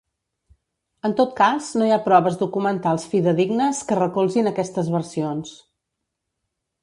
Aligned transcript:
En 1.09 1.11
tot 1.19 1.33
cas, 1.39 1.67
no 1.81 1.89
hi 1.89 1.93
ha 1.97 1.99
proves 2.07 2.39
documentals 2.39 3.05
fidedignes 3.11 3.83
que 3.91 3.99
recolzin 3.99 4.53
aquestes 4.53 4.89
versions. 4.95 5.53